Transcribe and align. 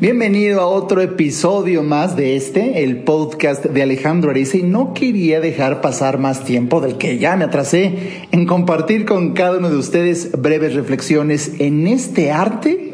Bienvenido 0.00 0.60
a 0.60 0.66
otro 0.68 1.00
episodio 1.00 1.82
más 1.82 2.14
de 2.14 2.36
este, 2.36 2.84
el 2.84 3.02
podcast 3.02 3.64
de 3.64 3.82
Alejandro 3.82 4.30
Ariza 4.30 4.58
y 4.58 4.62
no 4.62 4.94
quería 4.94 5.40
dejar 5.40 5.80
pasar 5.80 6.18
más 6.18 6.44
tiempo 6.44 6.80
del 6.80 6.98
que 6.98 7.18
ya 7.18 7.34
me 7.34 7.42
atrasé 7.42 8.28
en 8.30 8.46
compartir 8.46 9.04
con 9.04 9.32
cada 9.32 9.58
uno 9.58 9.70
de 9.70 9.76
ustedes 9.76 10.30
breves 10.40 10.74
reflexiones 10.74 11.54
en 11.58 11.88
este 11.88 12.30
arte 12.30 12.92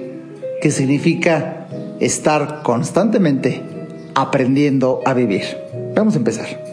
que 0.62 0.71
significa 0.71 1.69
estar 2.01 2.62
constantemente 2.62 3.61
aprendiendo 4.15 5.03
a 5.05 5.13
vivir. 5.13 5.45
Vamos 5.95 6.15
a 6.15 6.19
empezar. 6.19 6.65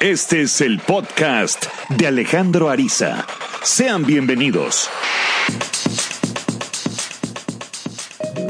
Este 0.00 0.40
es 0.40 0.62
el 0.62 0.80
podcast 0.80 1.66
de 1.90 2.06
Alejandro 2.06 2.70
Ariza. 2.70 3.26
Sean 3.62 4.06
bienvenidos. 4.06 4.88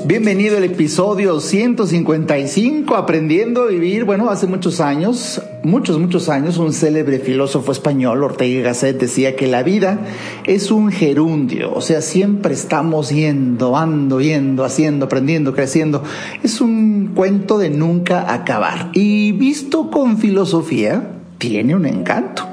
Bienvenido 0.07 0.59
al 0.59 0.65
episodio 0.65 1.41
155, 1.41 2.95
Aprendiendo 2.95 3.63
a 3.63 3.69
Vivir. 3.69 4.05
Bueno, 4.05 4.29
hace 4.29 4.47
muchos 4.47 4.83
años, 4.83 5.41
muchos, 5.63 5.99
muchos 5.99 6.29
años, 6.29 6.59
un 6.59 6.75
célebre 6.75 7.19
filósofo 7.21 7.73
español, 7.73 8.23
Ortega 8.23 8.65
Gasset, 8.65 9.01
decía 9.01 9.35
que 9.35 9.47
la 9.47 9.63
vida 9.63 10.01
es 10.45 10.71
un 10.71 10.93
gerundio, 10.93 11.73
o 11.73 11.81
sea, 11.81 12.03
siempre 12.03 12.53
estamos 12.53 13.09
yendo, 13.09 13.79
ando, 13.79 14.21
yendo, 14.21 14.65
haciendo, 14.65 15.07
aprendiendo, 15.07 15.55
creciendo. 15.55 16.03
Es 16.43 16.61
un 16.61 17.13
cuento 17.15 17.57
de 17.57 17.71
nunca 17.71 18.31
acabar. 18.31 18.91
Y 18.93 19.33
visto 19.33 19.91
con 19.91 20.19
filosofía, 20.19 21.13
tiene 21.39 21.75
un 21.75 21.87
encanto. 21.87 22.47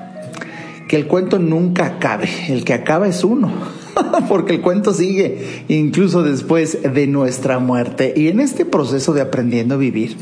Que 0.87 0.95
el 0.95 1.05
cuento 1.05 1.37
nunca 1.37 1.85
acabe, 1.85 2.29
el 2.47 2.63
que 2.63 2.73
acaba 2.73 3.09
es 3.09 3.25
uno. 3.25 3.80
porque 4.29 4.53
el 4.53 4.61
cuento 4.61 4.93
sigue 4.93 5.63
incluso 5.67 6.23
después 6.23 6.77
de 6.81 7.07
nuestra 7.07 7.59
muerte. 7.59 8.13
Y 8.15 8.27
en 8.27 8.39
este 8.39 8.65
proceso 8.65 9.13
de 9.13 9.21
aprendiendo 9.21 9.75
a 9.75 9.77
vivir, 9.77 10.17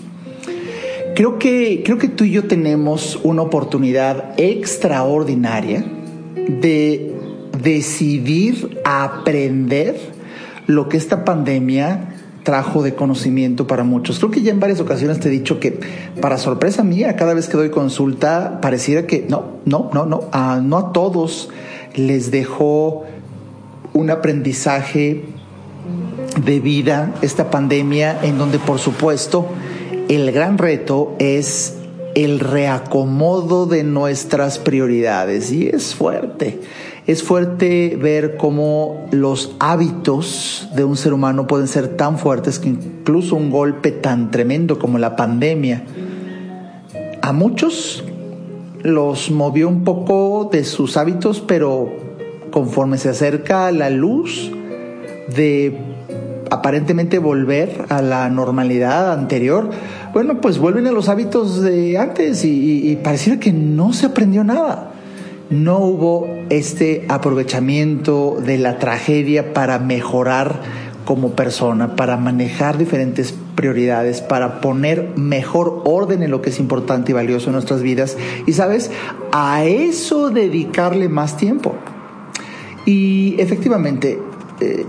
creo 1.16 1.40
que, 1.40 1.82
creo 1.84 1.98
que 1.98 2.08
tú 2.08 2.24
y 2.24 2.32
yo 2.32 2.46
tenemos 2.46 3.20
una 3.24 3.42
oportunidad 3.42 4.34
extraordinaria 4.38 5.86
de 6.36 7.14
decidir 7.62 8.80
aprender 8.86 9.98
lo 10.68 10.88
que 10.88 10.98
esta 10.98 11.26
pandemia 11.26 12.16
trajo 12.44 12.82
de 12.82 12.96
conocimiento 12.96 13.68
para 13.68 13.84
muchos. 13.84 14.18
Creo 14.18 14.32
que 14.32 14.42
ya 14.42 14.52
en 14.52 14.60
varias 14.60 14.80
ocasiones 14.80 15.20
te 15.20 15.28
he 15.28 15.32
dicho 15.32 15.60
que, 15.60 15.80
para 16.22 16.38
sorpresa 16.38 16.84
mía, 16.84 17.16
cada 17.16 17.34
vez 17.34 17.48
que 17.48 17.58
doy 17.58 17.70
consulta, 17.70 18.60
pareciera 18.62 19.06
que 19.06 19.26
no, 19.28 19.58
no, 19.66 19.90
no, 19.94 20.06
no, 20.06 20.30
a, 20.32 20.60
no 20.64 20.78
a 20.78 20.94
todos 20.94 21.50
les 21.96 22.32
dejó 22.32 23.06
un 24.00 24.10
aprendizaje 24.10 25.26
de 26.44 26.60
vida 26.62 27.14
esta 27.22 27.52
pandemia 27.52 28.20
en 28.24 28.38
donde 28.38 28.58
por 28.58 28.80
supuesto 28.80 29.48
el 30.08 30.32
gran 30.32 30.58
reto 30.58 31.16
es 31.20 31.76
el 32.16 32.40
reacomodo 32.40 33.66
de 33.66 33.84
nuestras 33.84 34.58
prioridades 34.58 35.52
y 35.52 35.68
es 35.68 35.94
fuerte. 35.94 36.62
Es 37.08 37.24
fuerte 37.24 37.98
ver 38.02 38.38
cómo 38.38 39.08
los 39.12 39.56
hábitos 39.60 40.70
de 40.76 40.84
un 40.84 40.96
ser 40.96 41.14
humano 41.14 41.46
pueden 41.46 41.68
ser 41.68 41.98
tan 41.98 42.18
fuertes 42.18 42.58
que 42.58 42.70
incluso 42.70 43.36
un 43.36 43.52
golpe 43.52 43.92
tan 43.92 44.32
tremendo 44.32 44.80
como 44.80 44.98
la 44.98 45.16
pandemia 45.16 45.84
a 47.22 47.34
muchos 47.34 48.04
los 48.82 49.30
movió 49.30 49.68
un 49.68 49.84
poco 49.84 50.50
de 50.52 50.64
sus 50.64 50.96
hábitos, 50.96 51.42
pero 51.42 52.09
conforme 52.52 52.98
se 52.98 53.10
acerca 53.10 53.72
la 53.72 53.90
luz 53.90 54.52
de 55.36 55.78
aparentemente 56.50 57.20
volver 57.20 57.86
a 57.90 58.02
la 58.02 58.30
normalidad 58.30 59.14
anterior, 59.14 59.70
bueno, 60.14 60.42
pues 60.42 60.58
vuelven 60.58 60.88
a 60.88 60.92
los 60.92 61.10
hábitos 61.10 61.62
de 61.62 61.98
antes 61.98 62.44
y, 62.44 62.98
pareciera 63.04 63.40
que 63.40 63.54
no 63.54 63.94
se 63.94 64.08
aprendió 64.08 64.44
nada. 64.44 64.92
No 65.50 65.80
hubo 65.80 66.28
este 66.50 67.06
aprovechamiento 67.10 68.38
de 68.44 68.58
la 68.58 68.78
tragedia 68.78 69.54
para 69.54 69.80
mejorar 69.80 70.62
como 71.06 71.32
persona, 71.32 71.96
para 71.96 72.18
manejar 72.18 72.78
diferentes 72.78 73.34
prioridades, 73.56 74.22
para 74.22 74.62
poner 74.62 75.14
mejor 75.16 75.82
orden 75.86 76.22
en 76.22 76.30
lo 76.30 76.42
que 76.42 76.52
es 76.52 76.60
importante 76.60 77.12
y 77.12 77.16
valioso 77.16 77.48
en 77.48 77.54
nuestras 77.54 77.82
vidas. 77.82 78.16
Y 78.46 78.54
sabes, 78.54 78.92
a 79.32 79.66
eso 79.66 80.30
dedicarle 80.30 81.10
más 81.10 81.36
tiempo. 81.36 81.74
Y 82.86 83.36
efectivamente, 83.40 84.20
eh, 84.62 84.86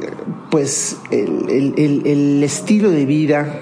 pues 0.51 0.99
el, 1.11 2.43
estilo 2.43 2.91
de 2.91 3.07
vida, 3.07 3.61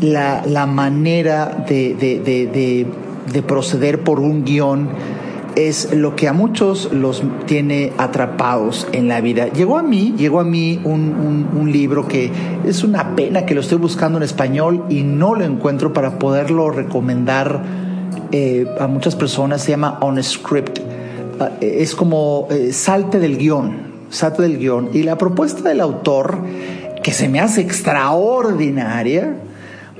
la, 0.00 0.66
manera 0.66 1.64
de, 1.66 2.86
proceder 3.46 4.00
por 4.00 4.20
un 4.20 4.44
guion, 4.44 4.88
es 5.56 5.92
lo 5.94 6.14
que 6.14 6.28
a 6.28 6.32
muchos 6.32 6.92
los 6.92 7.22
tiene 7.46 7.92
atrapados 7.98 8.86
en 8.92 9.08
la 9.08 9.20
vida. 9.20 9.48
Llegó 9.48 9.78
a 9.78 9.82
mí, 9.82 10.14
llegó 10.16 10.40
a 10.40 10.44
mí 10.44 10.80
un, 10.84 11.70
libro 11.72 12.08
que 12.08 12.30
es 12.64 12.82
una 12.82 13.14
pena 13.14 13.46
que 13.46 13.54
lo 13.54 13.60
estoy 13.60 13.78
buscando 13.78 14.18
en 14.18 14.24
español 14.24 14.86
y 14.88 15.02
no 15.02 15.34
lo 15.34 15.44
encuentro 15.44 15.92
para 15.92 16.18
poderlo 16.18 16.70
recomendar 16.70 17.62
eh, 18.32 18.66
a 18.80 18.86
muchas 18.88 19.14
personas. 19.14 19.62
Se 19.62 19.70
llama 19.70 19.98
On 20.00 20.22
Script 20.22 20.79
es 21.60 21.94
como 21.94 22.48
eh, 22.50 22.72
salte 22.72 23.18
del 23.18 23.38
guion, 23.38 23.76
salte 24.10 24.42
del 24.42 24.58
guion. 24.58 24.90
Y 24.92 25.02
la 25.02 25.18
propuesta 25.18 25.68
del 25.68 25.80
autor, 25.80 26.38
que 27.02 27.12
se 27.12 27.28
me 27.28 27.40
hace 27.40 27.60
extraordinaria, 27.60 29.36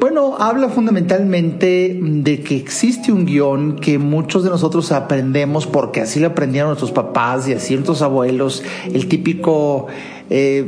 bueno, 0.01 0.37
habla 0.39 0.71
fundamentalmente 0.71 1.99
de 2.01 2.41
que 2.41 2.57
existe 2.57 3.13
un 3.13 3.27
guion 3.27 3.77
que 3.77 3.99
muchos 3.99 4.43
de 4.43 4.49
nosotros 4.49 4.93
aprendemos 4.93 5.67
porque 5.67 6.01
así 6.01 6.21
lo 6.21 6.29
aprendieron 6.29 6.71
nuestros 6.71 6.91
papás 6.91 7.47
y 7.47 7.53
así 7.53 7.75
nuestros 7.75 8.01
abuelos, 8.01 8.63
el 8.95 9.09
típico 9.09 9.89
eh, 10.33 10.65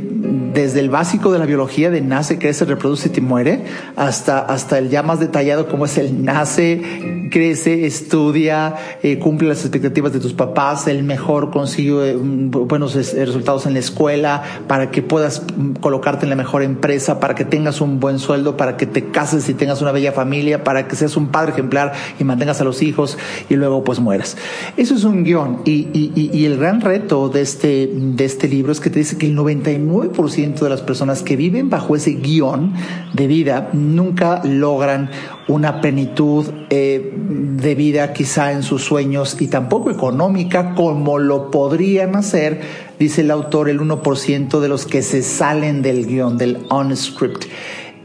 desde 0.53 0.81
el 0.81 0.89
básico 0.89 1.31
de 1.31 1.39
la 1.39 1.45
biología 1.45 1.89
de 1.89 2.01
nace, 2.01 2.37
crece, 2.37 2.65
reproduce 2.65 3.09
y 3.15 3.21
muere, 3.21 3.63
hasta, 3.95 4.39
hasta 4.39 4.77
el 4.77 4.89
ya 4.89 5.03
más 5.03 5.21
detallado 5.21 5.69
como 5.69 5.85
es 5.85 5.97
el 5.97 6.23
nace, 6.23 7.29
crece, 7.31 7.85
estudia, 7.85 8.75
eh, 9.01 9.19
cumple 9.19 9.47
las 9.47 9.61
expectativas 9.61 10.11
de 10.11 10.19
tus 10.19 10.33
papás, 10.33 10.87
el 10.87 11.03
mejor 11.03 11.49
consigue 11.49 12.11
eh, 12.11 12.15
buenos 12.17 12.93
resultados 12.93 13.65
en 13.65 13.73
la 13.73 13.79
escuela, 13.79 14.43
para 14.67 14.91
que 14.91 15.01
puedas 15.01 15.43
colocarte 15.79 16.25
en 16.25 16.29
la 16.29 16.35
mejor 16.35 16.61
empresa, 16.61 17.21
para 17.21 17.33
que 17.33 17.45
tengas 17.45 17.79
un 17.79 18.01
buen 18.01 18.19
sueldo, 18.19 18.57
para 18.57 18.75
que 18.75 18.85
te 18.85 19.11
cases 19.11 19.47
y 19.47 19.53
tengas 19.53 19.81
una 19.81 19.93
bella 19.93 20.11
familia, 20.11 20.65
para 20.65 20.89
que 20.89 20.97
seas 20.97 21.15
un 21.15 21.27
padre 21.29 21.53
ejemplar 21.53 21.93
y 22.19 22.25
mantengas 22.25 22.59
a 22.59 22.65
los 22.65 22.81
hijos 22.81 23.17
y 23.49 23.55
luego 23.55 23.85
pues 23.85 24.01
mueras. 24.01 24.35
Eso 24.75 24.93
es 24.93 25.05
un 25.05 25.23
guion 25.23 25.61
y, 25.63 25.87
y, 25.93 26.31
y 26.33 26.45
el 26.45 26.57
gran 26.57 26.81
reto 26.81 27.29
de 27.29 27.41
este, 27.41 27.89
de 27.93 28.25
este 28.25 28.49
libro 28.49 28.73
es 28.73 28.81
que 28.81 28.89
te 28.89 28.99
dice 28.99 29.17
que 29.17 29.25
el 29.25 29.35
90 29.35 29.52
99% 29.61 30.59
de 30.59 30.69
las 30.69 30.81
personas 30.81 31.23
que 31.23 31.35
viven 31.35 31.69
bajo 31.69 31.95
ese 31.95 32.13
guion 32.13 32.73
de 33.13 33.27
vida 33.27 33.69
nunca 33.73 34.41
logran 34.43 35.09
una 35.47 35.81
plenitud 35.81 36.45
eh, 36.69 37.13
de 37.15 37.75
vida 37.75 38.13
quizá 38.13 38.51
en 38.51 38.63
sus 38.63 38.83
sueños 38.83 39.37
y 39.39 39.47
tampoco 39.47 39.91
económica 39.91 40.73
como 40.75 41.19
lo 41.19 41.51
podrían 41.51 42.15
hacer, 42.15 42.61
dice 42.99 43.21
el 43.21 43.31
autor, 43.31 43.69
el 43.69 43.79
1% 43.79 44.59
de 44.59 44.67
los 44.69 44.85
que 44.85 45.01
se 45.01 45.21
salen 45.21 45.81
del 45.81 46.05
guion, 46.05 46.37
del 46.37 46.65
on-script, 46.69 47.45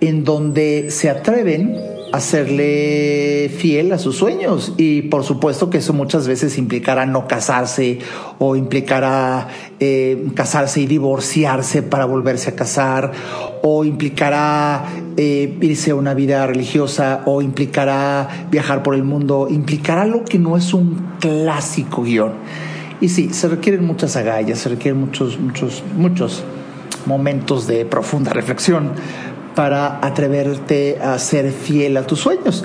en 0.01 0.25
donde 0.25 0.91
se 0.91 1.11
atreven 1.11 1.77
hacerle 2.13 3.51
fiel 3.57 3.93
a 3.93 3.99
sus 3.99 4.17
sueños 4.17 4.73
y 4.77 5.03
por 5.03 5.25
supuesto 5.25 5.69
que 5.69 5.79
eso 5.79 5.93
muchas 5.93 6.27
veces 6.27 6.57
implicará 6.59 7.07
no 7.07 7.27
casarse 7.27 7.99
o 8.39 8.57
implicará 8.57 9.49
eh, 9.79 10.29
casarse 10.35 10.81
y 10.81 10.87
divorciarse 10.87 11.83
para 11.83 12.07
volverse 12.07 12.51
a 12.51 12.57
casar 12.57 13.13
o 13.63 13.85
implicará 13.85 14.87
eh, 15.17 15.59
irse 15.61 15.91
a 15.91 15.97
una 15.97 16.15
vida 16.15 16.47
religiosa 16.47 17.23
o 17.27 17.43
implicará 17.43 18.47
viajar 18.51 18.83
por 18.83 18.95
el 18.95 19.05
mundo, 19.05 19.49
implicará 19.51 20.07
lo 20.07 20.25
que 20.25 20.39
no 20.39 20.57
es 20.57 20.73
un 20.73 21.13
clásico 21.21 22.03
guion. 22.03 22.33
Y 23.01 23.11
sí, 23.11 23.33
se 23.33 23.49
requieren 23.49 23.85
muchas 23.85 24.17
agallas, 24.17 24.59
se 24.59 24.71
requieren 24.71 25.01
muchos, 25.01 25.39
muchos, 25.39 25.83
muchos 25.97 26.43
momentos 27.07 27.67
de 27.67 27.85
profunda 27.85 28.33
reflexión 28.33 28.93
para 29.59 29.99
atreverte 30.07 30.99
a 31.03 31.19
ser 31.19 31.51
fiel 31.51 31.97
a 31.97 32.07
tus 32.07 32.21
sueños. 32.21 32.63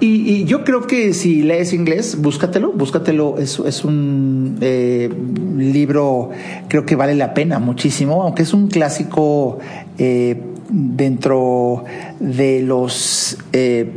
Y, 0.00 0.44
yo 0.46 0.64
creo 0.64 0.84
que 0.84 1.14
si 1.14 1.42
lees 1.42 1.72
inglés, 1.72 2.20
búscatelo, 2.20 2.72
búscatelo. 2.72 3.38
Es, 3.38 3.60
es 3.60 3.84
un 3.84 4.58
eh, 4.60 5.08
libro, 5.56 6.30
creo 6.66 6.84
que 6.84 6.96
vale 6.96 7.14
la 7.14 7.32
pena 7.32 7.60
muchísimo, 7.60 8.24
aunque 8.24 8.42
es 8.42 8.52
un 8.54 8.66
clásico 8.66 9.60
eh, 9.98 10.42
dentro 10.68 11.84
de 12.18 12.60
los 12.60 13.38
eh, 13.52 13.92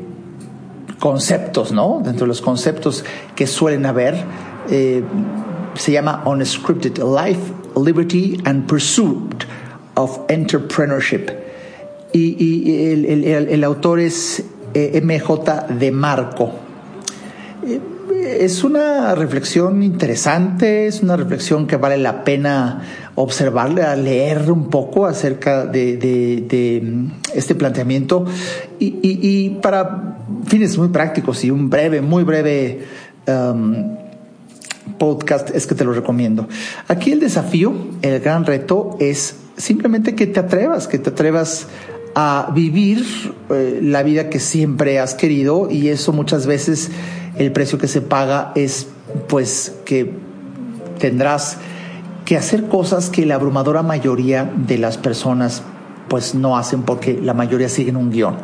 conceptos, 0.99 1.71
¿no? 1.71 1.99
Dentro 2.03 2.25
de 2.25 2.27
los 2.27 2.41
conceptos 2.41 3.05
que 3.35 3.47
suelen 3.47 3.87
haber. 3.87 4.13
se 4.67 5.91
llama 5.91 6.21
Unscripted 6.27 6.99
Life, 6.99 7.41
Liberty 7.75 8.39
and 8.45 8.67
Pursuit 8.67 9.45
of 9.95 10.19
Entrepreneurship. 10.27 11.48
Y, 12.11 12.93
el, 12.93 13.63
autor 13.63 13.99
es 13.99 14.43
eh, 14.73 15.01
MJ 15.03 15.67
de 15.77 15.91
Marco. 15.91 16.51
Eh, 17.65 17.79
es 18.39 18.63
una 18.63 19.15
reflexión 19.15 19.83
interesante, 19.83 20.87
es 20.87 21.01
una 21.01 21.15
reflexión 21.17 21.67
que 21.67 21.77
vale 21.77 21.97
la 21.97 22.23
pena 22.23 22.81
observarle, 23.15 23.83
leer 23.97 24.51
un 24.51 24.69
poco 24.69 25.05
acerca 25.05 25.65
de, 25.65 26.81
mm, 26.83 27.07
este 27.35 27.55
planteamiento 27.55 28.25
y, 28.79 29.49
para 29.61 30.17
fines 30.45 30.77
muy 30.77 30.89
prácticos 30.89 31.43
y 31.43 31.51
un 31.51 31.69
breve, 31.69 32.01
muy 32.01 32.23
breve 32.23 32.79
um, 33.27 33.97
podcast 34.97 35.55
es 35.55 35.67
que 35.67 35.75
te 35.75 35.83
lo 35.83 35.93
recomiendo. 35.93 36.47
Aquí 36.87 37.11
el 37.11 37.19
desafío, 37.19 37.73
el 38.01 38.19
gran 38.19 38.45
reto 38.45 38.97
es 38.99 39.35
simplemente 39.57 40.15
que 40.15 40.27
te 40.27 40.39
atrevas, 40.39 40.87
que 40.87 40.99
te 40.99 41.09
atrevas 41.09 41.67
a 42.15 42.51
vivir 42.53 43.05
eh, 43.49 43.79
la 43.81 44.03
vida 44.03 44.29
que 44.29 44.39
siempre 44.39 44.99
has 44.99 45.13
querido 45.13 45.69
y 45.69 45.89
eso 45.89 46.11
muchas 46.11 46.47
veces 46.47 46.91
el 47.37 47.51
precio 47.51 47.77
que 47.77 47.87
se 47.87 48.01
paga 48.01 48.51
es 48.55 48.87
pues 49.27 49.75
que 49.85 50.13
tendrás 50.99 51.57
que 52.25 52.37
hacer 52.37 52.65
cosas 52.65 53.09
que 53.09 53.25
la 53.25 53.35
abrumadora 53.35 53.81
mayoría 53.81 54.51
de 54.67 54.77
las 54.77 54.97
personas 54.97 55.63
pues 56.09 56.35
no 56.35 56.57
hacen 56.57 56.83
porque 56.83 57.19
la 57.21 57.33
mayoría 57.33 57.69
siguen 57.69 57.95
un 57.95 58.11
guion. 58.11 58.37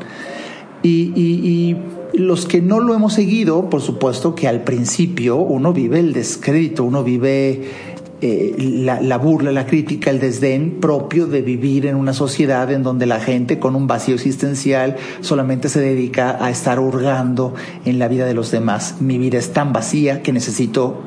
Y, 0.81 1.75
los 2.13 2.45
que 2.45 2.61
no 2.61 2.79
lo 2.79 2.93
hemos 2.93 3.13
seguido, 3.13 3.69
por 3.69 3.81
supuesto 3.81 4.35
que 4.35 4.47
al 4.47 4.63
principio 4.63 5.35
uno 5.35 5.73
vive 5.73 5.99
el 5.99 6.13
descrédito, 6.13 6.85
uno 6.85 7.03
vive 7.03 7.94
eh, 8.27 8.55
la, 8.57 9.01
la, 9.01 9.19
burla, 9.19 9.51
la 9.51 9.67
crítica, 9.67 10.09
el 10.09 10.19
desdén 10.19 10.79
propio 10.81 11.27
de 11.27 11.43
vivir 11.43 11.85
en 11.85 11.95
una 11.95 12.11
sociedad 12.11 12.71
en 12.71 12.81
donde 12.81 13.05
la 13.05 13.19
gente 13.19 13.59
con 13.59 13.75
un 13.75 13.85
vacío 13.85 14.15
existencial 14.15 14.95
solamente 15.21 15.69
se 15.69 15.79
dedica 15.79 16.43
a 16.43 16.49
estar 16.49 16.79
hurgando 16.79 17.53
en 17.85 17.99
la 17.99 18.07
vida 18.07 18.25
de 18.25 18.33
los 18.33 18.49
demás. 18.49 18.95
Mi 18.99 19.19
vida 19.19 19.37
es 19.37 19.53
tan 19.53 19.73
vacía 19.73 20.23
que 20.23 20.33
necesito 20.33 21.03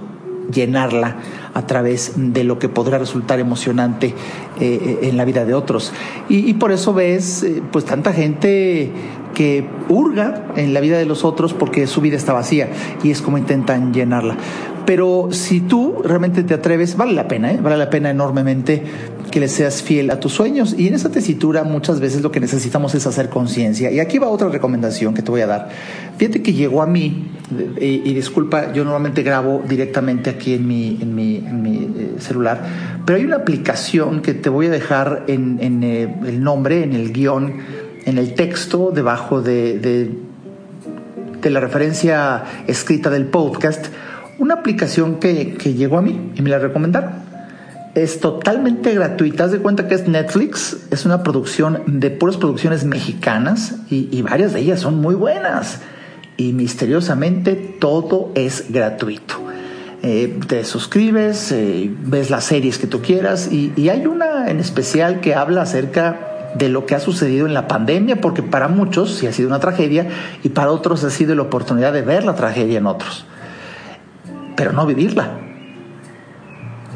llenarla 0.53 1.17
a 1.55 1.67
través 1.67 2.13
de 2.17 2.45
lo 2.45 2.61
que 2.61 2.69
podrá 2.69 2.99
resultar 2.99 3.41
emocionante 3.41 4.15
eh, 4.61 5.01
en 5.03 5.17
la 5.17 5.25
vida 5.25 5.45
de 5.45 5.55
otros. 5.55 5.93
Y, 6.29 6.55
por 6.55 6.71
eso 6.71 6.95
ves 6.95 7.43
eh, 7.43 7.63
pues 7.73 7.85
tanta 7.85 8.13
gente 8.13 8.91
que 9.35 9.67
hurga 9.89 10.47
en 10.57 10.75
la 10.75 10.81
vida 10.81 10.99
de 10.99 11.07
los 11.07 11.25
otros 11.25 11.53
porque 11.53 11.87
su 11.87 12.01
vida 12.01 12.17
está 12.17 12.33
vacía 12.33 12.71
y 13.03 13.11
es 13.11 13.23
como 13.23 13.39
intentan 13.39 13.93
llenarla. 13.93 14.37
Pero 14.89 15.29
si 15.33 15.61
tú 15.61 16.01
realmente 16.03 16.43
te 16.45 16.55
atreves, 16.55 16.97
vale 16.97 17.13
la 17.13 17.29
pena, 17.29 17.53
¿eh? 17.53 17.59
vale 17.61 17.77
la 17.77 17.91
pena 17.91 18.09
enormemente 18.09 18.83
que 19.31 19.39
le 19.39 19.49
seas 19.49 19.83
fiel 19.83 20.11
a 20.11 20.19
tus 20.19 20.33
sueños. 20.33 20.75
Y 20.79 20.89
en 20.89 20.95
esa 20.95 21.11
tesitura 21.11 21.63
muchas 21.63 22.01
veces 22.01 22.23
lo 22.23 22.33
que 22.33 22.41
necesitamos 22.41 22.95
es 22.95 23.07
hacer 23.07 23.29
conciencia. 23.29 23.91
Y 23.91 24.01
aquí 24.01 24.17
va 24.17 24.29
otra 24.29 24.49
recomendación 24.49 25.13
que 25.13 25.21
te 25.21 25.31
voy 25.31 25.43
a 25.43 25.47
dar. 25.47 25.69
Fíjate 26.17 26.41
que 26.41 26.55
llegó 26.55 26.81
a 26.81 26.87
mí, 26.87 27.27
y, 27.79 28.15
disculpa, 28.15 28.73
yo 28.73 28.83
normalmente 28.83 29.23
grabo 29.23 29.63
directamente 29.69 30.31
aquí 30.31 30.55
en 30.55 30.67
mi, 30.67 30.99
en 31.03 31.15
mi, 31.15 31.37
eh, 31.37 32.15
celular, 32.21 32.63
pero 33.05 33.19
hay 33.19 33.27
una 33.27 33.37
aplicación 33.37 34.23
que 34.23 34.33
te 34.33 34.49
voy 34.49 34.69
a 34.69 34.71
dejar 34.71 35.25
en, 35.27 35.85
eh, 35.85 36.15
el 36.25 36.43
nombre, 36.43 36.83
en 36.83 36.95
el 36.95 37.13
guion, 37.13 37.59
en 38.07 38.17
el 38.17 38.33
texto, 38.33 38.91
debajo 38.91 39.43
de, 39.43 39.79
de, 39.81 40.11
de 41.43 41.51
la 41.51 41.61
referencia 41.61 42.43
escrita 42.67 43.11
del 43.11 43.27
podcast 43.27 43.89
una 44.39 44.55
aplicación 44.55 45.17
que, 45.17 45.57
llegó 45.77 45.99
a 45.99 46.03
mí 46.03 46.33
y 46.37 46.43
me 46.43 46.51
la 46.51 46.59
recomendaron. 46.59 47.11
Es 47.95 48.21
totalmente 48.21 48.95
gratuita. 48.95 49.45
Haz 49.45 49.53
de 49.53 49.59
cuenta 49.59 49.89
que 49.89 49.97
es 49.97 50.07
Netflix. 50.07 50.87
Es 50.91 51.05
una 51.05 51.23
producción 51.23 51.83
de 51.87 52.11
puras 52.11 52.37
producciones 52.37 52.85
mexicanas 52.85 53.75
y, 53.91 54.23
varias 54.23 54.53
de 54.53 54.61
ellas 54.61 54.81
son 54.81 55.01
muy 55.01 55.15
buenas. 55.15 55.81
Y 56.37 56.53
misteriosamente 56.53 57.57
todo 57.81 58.31
es 58.37 58.67
gratuito. 58.69 59.35
Eh, 60.01 60.39
te 60.47 60.63
suscribes, 60.65 61.51
eh, 61.51 61.91
ves 62.05 62.31
las 62.31 62.45
series 62.45 62.79
que 62.79 62.87
tú 62.87 63.03
quieras 63.03 63.51
y, 63.51 63.73
y 63.75 63.89
hay 63.89 64.07
una 64.07 64.49
en 64.49 64.61
especial 64.61 65.21
que 65.21 65.35
habla 65.35 65.63
acerca 65.63 66.53
de 66.55 66.69
lo 66.69 66.87
que 66.87 66.95
ha 66.95 67.01
sucedido 67.01 67.49
en 67.49 67.55
la 67.55 67.67
pandemia, 67.67 68.21
porque 68.21 68.45
para 68.45 68.69
muchos 68.69 69.17
sí 69.17 69.27
ha 69.27 69.33
sido 69.33 69.49
una 69.49 69.59
tragedia 69.59 70.07
y 70.45 70.51
para 70.51 70.71
otros 70.71 71.03
ha 71.03 71.11
sido 71.11 71.35
la 71.35 71.43
oportunidad 71.43 71.93
de 71.93 72.03
ver 72.03 72.25
la 72.25 72.37
tragedia 72.37 72.79
en 72.79 72.87
otros 72.87 73.27
pero 74.59 74.73
no 74.73 74.85
vivirla. 74.87 75.39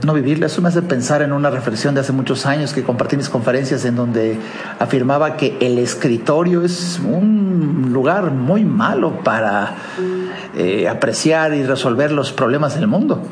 No 0.04 0.14
vivirla. 0.14 0.46
Eso 0.46 0.60
me 0.60 0.68
hace 0.68 0.82
pensar 0.82 1.22
en 1.22 1.32
una 1.32 1.48
reflexión 1.48 1.94
de 1.94 2.00
hace 2.00 2.12
muchos 2.12 2.44
años 2.44 2.72
que 2.72 2.82
compartí 2.82 3.16
mis 3.16 3.28
conferencias 3.28 3.84
en 3.84 3.94
donde 3.94 4.36
afirmaba 4.80 5.36
que 5.36 5.56
el 5.60 5.78
escritorio 5.78 6.64
es 6.64 6.98
un 6.98 7.90
lugar 7.92 8.32
muy 8.32 8.64
malo 8.64 9.20
para 9.22 9.76
eh, 10.56 10.88
apreciar 10.88 11.54
y 11.54 11.62
resolver 11.62 12.10
los 12.10 12.32
problemas 12.32 12.74
del 12.74 12.88
mundo. 12.88 13.22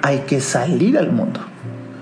Hay 0.00 0.20
que 0.20 0.40
salir 0.40 0.96
al 0.96 1.10
mundo 1.10 1.40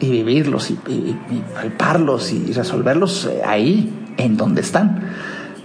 y 0.01 0.11
vivirlos 0.11 0.71
y, 0.71 0.75
y 0.87 1.43
palparlos 1.55 2.31
y 2.31 2.53
resolverlos 2.53 3.25
eh, 3.25 3.41
ahí, 3.43 4.13
en 4.19 4.37
donde 4.37 4.61
están. 4.61 5.01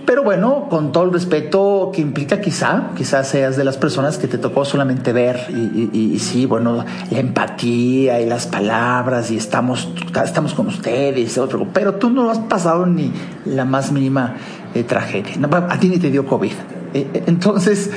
Pero 0.08 0.24
bueno, 0.24 0.68
con 0.70 0.94
todo 0.94 1.04
el 1.04 1.12
respeto 1.12 1.92
que 1.94 2.00
implica 2.00 2.40
quizá, 2.40 2.92
quizás 2.96 3.28
seas 3.28 3.58
de 3.58 3.66
las 3.66 3.76
personas 3.76 4.18
que 4.18 4.30
te 4.30 4.38
tocó 4.38 4.64
solamente 4.64 5.12
ver 5.12 5.48
y, 5.50 6.18
sí, 6.20 6.46
bueno, 6.46 6.86
la 7.12 7.20
empatía 7.20 8.22
y 8.22 8.26
las 8.26 8.48
palabras 8.48 9.30
y 9.32 9.36
estamos, 9.36 9.90
estamos 10.24 10.54
con 10.54 10.68
ustedes, 10.68 11.38
pero 11.74 11.96
tú 11.96 12.10
no 12.10 12.32
has 12.32 12.40
pasado 12.40 12.86
ni 12.86 13.12
la 13.44 13.66
más 13.66 13.92
mínima 13.92 14.36
eh, 14.74 14.86
tragedia. 14.86 15.34
a 15.68 15.78
ti 15.78 15.90
ni 15.90 15.98
te 15.98 16.10
dio 16.10 16.26
COVID. 16.26 16.54
Eh, 16.94 17.08
eh, 17.14 17.24
entonces, 17.28 17.92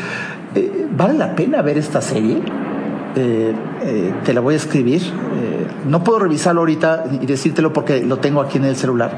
¿vale 0.96 1.14
la 1.14 1.36
pena 1.36 1.62
ver 1.62 1.78
esta 1.78 2.02
serie? 2.02 2.38
te 3.14 4.34
la 4.34 4.40
voy 4.40 4.54
a 4.54 4.56
escribir. 4.56 5.02
no 5.88 6.02
puedo 6.02 6.18
revisarlo 6.18 6.60
ahorita 6.60 7.04
y 7.20 7.26
decírtelo 7.26 7.72
porque 7.72 8.02
lo 8.04 8.18
tengo 8.18 8.40
aquí 8.40 8.58
en 8.58 8.64
el 8.64 8.76
celular 8.76 9.10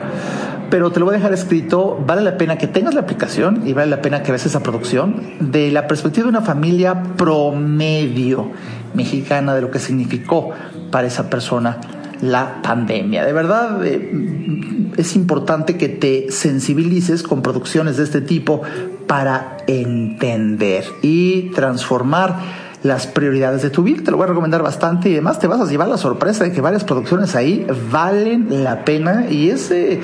pero 0.72 0.90
te 0.90 1.00
lo 1.00 1.04
voy 1.04 1.16
a 1.16 1.18
dejar 1.18 1.34
escrito. 1.34 2.02
Vale 2.06 2.22
la 2.22 2.38
pena 2.38 2.56
que 2.56 2.66
tengas 2.66 2.94
la 2.94 3.02
aplicación 3.02 3.68
y 3.68 3.74
vale 3.74 3.90
la 3.90 4.00
pena 4.00 4.22
que 4.22 4.32
veas 4.32 4.46
esa 4.46 4.62
producción 4.62 5.22
de 5.38 5.70
la 5.70 5.86
perspectiva 5.86 6.24
de 6.24 6.30
una 6.30 6.40
familia 6.40 7.02
promedio 7.18 8.50
mexicana, 8.94 9.54
de 9.54 9.60
lo 9.60 9.70
que 9.70 9.78
significó 9.78 10.52
para 10.90 11.06
esa 11.06 11.28
persona 11.28 11.78
la 12.22 12.62
pandemia. 12.62 13.26
De 13.26 13.34
verdad, 13.34 13.84
eh, 13.84 14.90
es 14.96 15.14
importante 15.14 15.76
que 15.76 15.90
te 15.90 16.30
sensibilices 16.30 17.22
con 17.22 17.42
producciones 17.42 17.98
de 17.98 18.04
este 18.04 18.22
tipo 18.22 18.62
para 19.06 19.58
entender 19.66 20.84
y 21.02 21.50
transformar 21.50 22.38
las 22.82 23.06
prioridades 23.06 23.60
de 23.60 23.68
tu 23.68 23.82
vida. 23.82 24.02
Te 24.02 24.10
lo 24.10 24.16
voy 24.16 24.24
a 24.24 24.28
recomendar 24.28 24.62
bastante 24.62 25.10
y 25.10 25.12
además 25.12 25.38
te 25.38 25.48
vas 25.48 25.60
a 25.60 25.66
llevar 25.66 25.88
la 25.88 25.98
sorpresa 25.98 26.44
de 26.44 26.52
que 26.52 26.62
varias 26.62 26.84
producciones 26.84 27.36
ahí 27.36 27.66
valen 27.90 28.64
la 28.64 28.86
pena 28.86 29.26
y 29.28 29.50
ese 29.50 30.00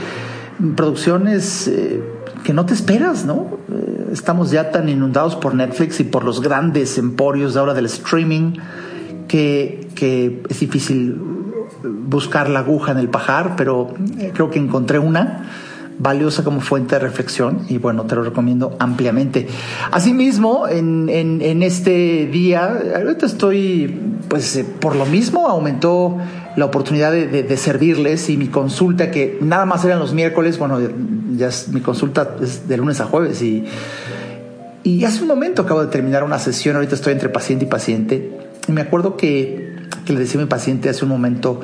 producciones 0.77 1.69
eh, 1.69 2.03
que 2.45 2.53
no 2.53 2.67
te 2.67 2.75
esperas, 2.75 3.25
¿no? 3.25 3.59
Eh, 3.71 4.11
estamos 4.13 4.51
ya 4.51 4.71
tan 4.71 4.89
inundados 4.89 5.37
por 5.37 5.55
Netflix 5.55 6.01
y 6.01 6.05
por 6.05 6.25
los 6.25 6.41
grandes 6.41 6.99
emporios 6.99 7.55
de 7.55 7.61
ahora 7.61 7.75
del 7.75 7.87
streaming 7.87 8.55
que, 9.29 9.89
es 10.49 10.61
difícil 10.61 11.21
buscar 11.83 12.49
la 12.49 12.61
aguja 12.61 12.93
en 12.93 12.99
el 12.99 13.09
pajar, 13.09 13.55
pero 13.57 13.95
eh, 14.19 14.31
creo 14.33 14.51
que 14.51 14.59
encontré 14.59 14.99
una 14.99 15.51
valiosa 15.99 16.45
como 16.45 16.61
fuente 16.61 16.95
de 16.95 17.01
reflexión 17.01 17.63
y 17.69 17.79
bueno, 17.79 18.05
te 18.05 18.15
lo 18.15 18.23
recomiendo 18.23 18.77
ampliamente. 18.79 19.49
Asimismo, 19.91 20.69
en, 20.69 21.09
en, 21.09 21.43
en 21.43 21.63
este 21.63 22.27
día, 22.27 22.81
ahorita 22.97 23.27
estoy, 23.27 24.01
pues 24.29 24.65
por 24.81 24.95
lo 24.95 25.07
mismo, 25.07 25.49
aumentó 25.49 26.19
la 26.59 26.65
oportunidad 26.65 27.13
de, 27.13 27.57
servirles 27.57 28.29
y 28.31 28.37
mi 28.37 28.49
consulta, 28.49 29.11
que 29.11 29.39
nada 29.41 29.65
más 29.65 29.85
eran 29.85 30.01
los 30.01 30.13
miércoles, 30.13 30.59
bueno, 30.59 30.81
ya 31.37 31.51
mi 31.73 31.81
consulta 31.81 32.37
es 32.43 32.69
de 32.69 32.77
lunes 32.77 33.01
a 33.01 33.05
jueves 33.05 33.41
y, 33.43 33.65
y 34.83 35.05
hace 35.05 35.23
un 35.23 35.29
momento 35.29 35.63
acabo 35.63 35.81
de 35.81 35.87
terminar 35.87 36.25
una 36.25 36.39
sesión, 36.39 36.75
ahorita 36.75 36.97
estoy 36.97 37.13
entre 37.13 37.29
paciente 37.29 37.65
y 37.65 37.69
paciente, 37.69 38.39
y 38.67 38.73
me 38.73 38.81
acuerdo 38.81 39.17
que, 39.17 39.77
que 40.05 40.13
le 40.13 40.19
decía 40.19 40.41
a 40.41 40.45
mi 40.45 40.49
paciente 40.49 40.89
hace 40.89 41.05
un 41.05 41.11
momento, 41.11 41.61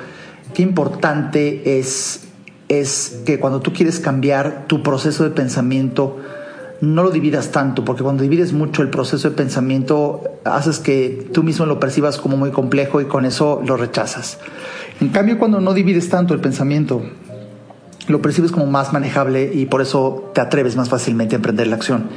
qué 0.55 0.63
importante 0.63 1.79
es, 1.79 2.29
es 2.69 3.23
que 3.27 3.39
cuando 3.39 3.61
tú 3.61 3.73
quieres 3.73 4.01
cambiar 4.01 4.65
tu 4.67 4.83
proceso 4.83 5.25
de 5.25 5.31
pensamiento, 5.31 6.19
no 6.81 7.03
lo 7.03 7.11
dividas 7.11 7.51
tanto, 7.51 7.85
porque 7.85 8.03
cuando 8.03 8.23
divides 8.23 8.53
mucho 8.53 8.83
el 8.83 8.91
proceso 8.91 9.31
de 9.31 9.37
pensamiento, 9.37 10.23
haces 10.45 10.79
que 10.79 11.29
tú 11.33 11.43
mismo 11.43 11.67
lo 11.67 11.81
percibas 11.81 12.19
como 12.19 12.37
muy 12.37 12.51
complejo 12.51 13.01
y 13.01 13.05
con 13.07 13.25
eso 13.25 13.63
lo 13.65 13.77
rechazas. 13.77 14.39
En 15.01 15.09
cambio, 15.09 15.39
cuando 15.39 15.61
no 15.61 15.73
divides 15.75 16.09
tanto 16.09 16.35
el 16.35 16.41
pensamiento, 16.41 17.03
lo 18.07 18.21
percibes 18.21 18.53
como 18.53 18.67
más 18.67 18.93
manejable 18.93 19.51
y 19.53 19.67
por 19.67 19.81
eso 19.81 20.31
te 20.35 20.41
atreves 20.41 20.77
más 20.77 20.89
fácilmente 20.89 21.35
a 21.35 21.39
emprender 21.39 21.67
la 21.67 21.77
acción. 21.77 22.09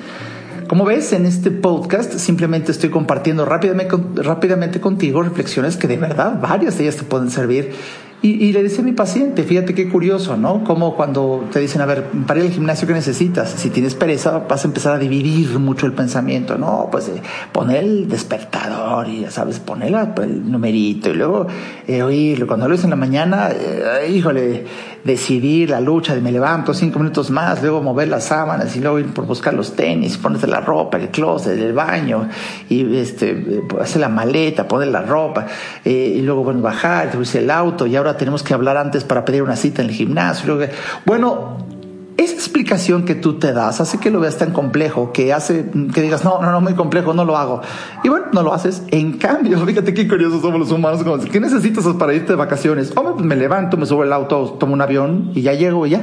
Como 0.68 0.84
ves, 0.84 1.14
en 1.14 1.26
este 1.26 1.50
podcast 1.50 2.18
simplemente 2.18 2.74
estoy 2.74 2.90
compartiendo 2.90 3.46
rápidamente, 3.46 3.96
rápidamente 4.22 4.82
contigo 4.82 5.24
reflexiones 5.24 5.78
que 5.78 5.88
de 5.88 5.96
verdad 5.96 6.42
varias 6.42 6.78
de 6.78 6.84
ellas 6.84 6.98
te 6.98 7.04
pueden 7.04 7.32
servir 7.32 7.72
Y, 8.20 8.52
le 8.52 8.64
decía 8.64 8.80
a 8.80 8.84
mi 8.84 8.94
paciente, 8.94 9.44
fíjate 9.44 9.76
qué 9.76 9.90
curioso, 9.90 10.38
¿no? 10.38 10.64
Como 10.64 10.96
cuando 10.96 11.48
te 11.52 11.60
dicen, 11.60 11.82
a 11.82 11.86
ver, 11.86 12.04
para 12.26 12.40
ir 12.40 12.48
al 12.48 12.52
gimnasio, 12.52 12.88
¿qué 12.88 12.94
necesitas? 12.94 13.52
Si 13.52 13.70
tienes 13.70 13.94
pereza, 13.94 14.40
vas 14.40 14.66
a 14.66 14.68
empezar 14.68 14.96
a 14.96 14.98
dividir 14.98 15.60
mucho 15.60 15.86
el 15.86 15.94
pensamiento, 15.94 16.58
¿no? 16.58 16.90
Pues 16.92 17.10
eh, 17.10 17.22
poner 17.52 17.84
el 17.84 18.10
despertador 18.10 19.08
y, 19.08 19.22
ya 19.22 19.30
sabes, 19.30 19.60
poner 19.60 19.94
el 20.24 20.52
numerito 20.52 21.12
y 21.12 21.14
luego 21.14 21.46
eh, 21.88 22.02
oírlo. 22.02 22.48
Cuando 22.48 22.68
lo 22.68 22.74
en 22.76 22.90
la 22.90 22.96
mañana, 22.96 23.50
eh, 23.52 24.12
híjole, 24.12 24.66
decidir 25.08 25.72
la 25.72 25.82
lucha 25.82 26.14
de 26.14 26.22
me 26.22 26.32
levanto 26.32 26.74
cinco 26.74 27.00
minutos 27.00 27.32
más, 27.32 27.62
luego 27.62 27.82
mover 27.82 28.10
las 28.10 28.26
sábanas 28.26 28.76
y 28.76 28.80
luego 28.82 29.00
ir 29.00 29.08
por 29.14 29.26
buscar 29.26 29.54
los 29.54 29.76
tenis, 29.76 30.18
ponerte 30.18 30.46
la 30.46 30.60
ropa, 30.60 30.98
el 30.98 31.10
closet, 31.10 31.58
el 31.58 31.74
baño 31.74 32.30
y 32.70 32.98
este, 32.98 33.64
hacer 33.82 34.02
la 34.02 34.10
maleta, 34.10 34.68
poner 34.68 34.90
la 34.90 35.02
ropa 35.02 35.48
y 35.84 36.22
luego 36.22 36.44
bueno, 36.44 36.62
bajar, 36.62 37.12
subirse 37.12 37.40
el 37.40 37.50
auto 37.50 37.88
y 37.88 37.96
ahora 37.96 38.18
tenemos 38.18 38.44
que 38.44 38.54
hablar 38.54 38.78
antes 38.78 39.04
para 39.04 39.26
pedir 39.26 39.42
una 39.42 39.56
cita 39.56 39.82
en 39.82 39.90
el 39.90 39.96
gimnasio. 39.96 40.60
Bueno, 41.06 41.77
esa 42.18 42.34
explicación 42.34 43.06
que 43.06 43.14
tú 43.14 43.36
te 43.36 43.54
das 43.54 43.80
hace 43.80 44.00
que 44.00 44.10
lo 44.10 44.20
veas 44.20 44.38
tan 44.38 44.52
complejo, 44.52 45.12
que 45.14 45.34
hace 45.34 45.70
que 45.94 46.02
digas, 46.02 46.24
no, 46.24 46.42
no, 46.42 46.52
no, 46.52 46.62
muy 46.62 46.74
complejo, 46.74 47.14
no 47.14 47.24
lo 47.26 47.38
hago. 47.38 47.62
Y 48.04 48.10
bueno, 48.10 48.26
no 48.34 48.42
lo 48.42 48.54
haces. 48.54 48.84
En 48.90 49.14
cambio, 49.14 49.60
fíjate 49.66 49.94
qué 49.94 50.08
curiosos 50.08 50.42
somos 50.42 50.60
los 50.60 50.72
humanos. 50.72 51.04
¿Qué 51.32 51.40
necesitas 51.40 51.86
para 51.96 52.14
irte 52.14 52.34
de 52.34 52.36
vacaciones? 52.36 52.92
Hombre, 52.96 53.14
pues 53.14 53.26
me 53.26 53.36
levanto, 53.36 53.78
me 53.78 53.86
subo 53.86 54.04
el 54.04 54.12
auto, 54.12 54.58
tomo 54.60 54.74
un 54.74 54.82
avión 54.82 55.32
y 55.36 55.44
ya 55.44 55.54
llego 55.54 55.86
y 55.86 55.92
ya. 55.92 56.02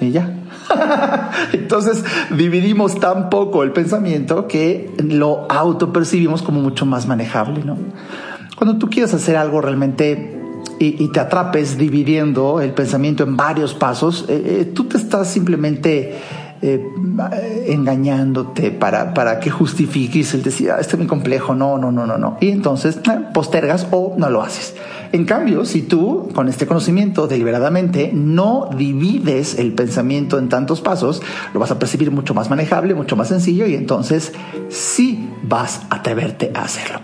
Y 0.00 0.10
ya. 0.10 0.36
Entonces 1.52 2.04
dividimos 2.36 3.00
tan 3.00 3.30
poco 3.30 3.62
el 3.62 3.72
pensamiento 3.72 4.46
que 4.46 4.90
lo 5.02 5.46
autopercibimos 5.50 6.42
como 6.42 6.60
mucho 6.60 6.86
más 6.86 7.06
manejable, 7.06 7.64
¿no? 7.64 7.76
Cuando 8.56 8.78
tú 8.78 8.90
quieres 8.90 9.14
hacer 9.14 9.36
algo 9.36 9.62
realmente 9.62 10.39
y, 10.82 11.08
te 11.08 11.20
atrapes 11.20 11.76
dividiendo 11.76 12.58
el 12.62 12.72
pensamiento 12.72 13.22
en 13.22 13.36
varios 13.36 13.74
pasos, 13.74 14.24
eh, 14.28 14.60
eh, 14.60 14.64
tú 14.64 14.84
te 14.84 14.96
estás 14.96 15.28
simplemente 15.28 16.14
eh, 16.62 16.82
engañándote 17.66 18.70
para, 18.70 19.12
para 19.12 19.40
que 19.40 19.50
justifiques 19.50 20.32
el 20.32 20.42
decir, 20.42 20.70
ah, 20.70 20.78
esto 20.80 20.96
es 20.96 20.98
muy 20.98 21.06
complejo, 21.06 21.54
no, 21.54 21.76
no, 21.76 21.92
no, 21.92 22.06
no, 22.06 22.16
no. 22.16 22.38
Y 22.40 22.48
entonces 22.48 22.98
postergas 23.34 23.88
o 23.90 24.14
no 24.16 24.30
lo 24.30 24.42
haces. 24.42 24.74
En 25.12 25.26
cambio, 25.26 25.64
si 25.64 25.82
tú, 25.82 26.28
con 26.34 26.48
este 26.48 26.66
conocimiento 26.66 27.26
deliberadamente, 27.26 28.10
no 28.14 28.70
divides 28.74 29.58
el 29.58 29.72
pensamiento 29.74 30.38
en 30.38 30.48
tantos 30.48 30.80
pasos, 30.80 31.20
lo 31.52 31.60
vas 31.60 31.70
a 31.72 31.78
percibir 31.78 32.10
mucho 32.10 32.32
más 32.32 32.48
manejable, 32.48 32.94
mucho 32.94 33.16
más 33.16 33.28
sencillo 33.28 33.66
y 33.66 33.74
entonces 33.74 34.32
sí 34.68 35.29
vas 35.50 35.82
a 35.90 35.96
atreverte 35.96 36.50
a 36.54 36.62
hacerlo. 36.62 37.00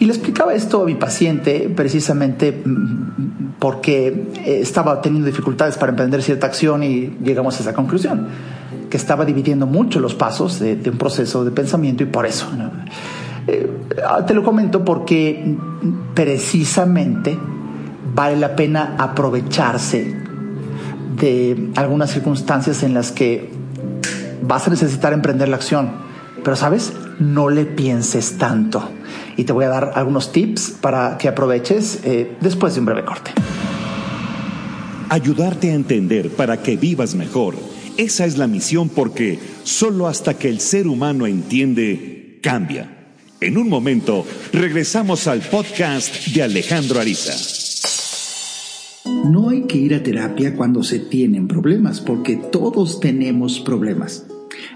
Y 0.00 0.04
le 0.04 0.12
explicaba 0.12 0.52
esto 0.52 0.82
a 0.82 0.84
mi 0.84 0.96
paciente 0.96 1.72
precisamente 1.74 2.52
mm, 2.52 3.54
porque 3.58 4.08
eh, 4.44 4.58
estaba 4.60 5.00
teniendo 5.00 5.26
dificultades 5.26 5.78
para 5.78 5.90
emprender 5.90 6.22
cierta 6.22 6.46
acción 6.46 6.82
y 6.82 7.16
llegamos 7.22 7.56
a 7.56 7.60
esa 7.60 7.72
conclusión, 7.72 8.26
que 8.90 8.96
estaba 8.98 9.24
dividiendo 9.24 9.66
mucho 9.66 10.00
los 10.00 10.14
pasos 10.14 10.58
de, 10.58 10.78
un 10.90 10.98
proceso 10.98 11.44
de 11.44 11.52
pensamiento 11.52 12.02
y 12.02 12.06
por 12.06 12.26
eso. 12.26 12.46
Eh, 13.46 13.70
te 14.26 14.34
lo 14.34 14.42
comento 14.42 14.84
porque 14.84 15.56
precisamente 16.14 17.38
vale 18.14 18.36
la 18.36 18.56
pena 18.56 18.96
aprovecharse 18.98 20.16
de 21.16 21.70
algunas 21.76 22.10
circunstancias 22.10 22.82
en 22.82 22.94
las 22.94 23.12
que 23.12 23.50
vas 24.42 24.66
a 24.66 24.70
necesitar 24.70 25.12
emprender 25.12 25.48
la 25.48 25.56
acción. 25.56 26.03
Pero 26.44 26.56
sabes, 26.56 26.92
no 27.18 27.48
le 27.48 27.64
pienses 27.64 28.36
tanto 28.36 28.90
y 29.36 29.44
te 29.44 29.52
voy 29.52 29.64
a 29.64 29.70
dar 29.70 29.92
algunos 29.94 30.30
tips 30.30 30.74
para 30.80 31.16
que 31.16 31.28
aproveches 31.28 32.00
eh, 32.04 32.36
después 32.40 32.74
de 32.74 32.80
un 32.80 32.86
breve 32.86 33.04
corte. 33.04 33.32
Ayudarte 35.08 35.70
a 35.70 35.74
entender 35.74 36.30
para 36.30 36.62
que 36.62 36.76
vivas 36.76 37.14
mejor. 37.14 37.54
Esa 37.96 38.26
es 38.26 38.36
la 38.36 38.46
misión 38.46 38.90
porque 38.90 39.38
solo 39.62 40.06
hasta 40.06 40.34
que 40.34 40.48
el 40.50 40.60
ser 40.60 40.86
humano 40.86 41.26
entiende, 41.26 42.40
cambia. 42.42 42.90
En 43.40 43.56
un 43.56 43.68
momento, 43.68 44.26
regresamos 44.52 45.26
al 45.26 45.40
podcast 45.40 46.26
de 46.28 46.42
Alejandro 46.42 47.00
Ariza. 47.00 47.32
No 49.30 49.50
hay 49.50 49.62
que 49.62 49.78
ir 49.78 49.94
a 49.94 50.02
terapia 50.02 50.56
cuando 50.56 50.82
se 50.82 50.98
tienen 50.98 51.48
problemas, 51.48 52.00
porque 52.00 52.36
todos 52.36 53.00
tenemos 53.00 53.60
problemas. 53.60 54.26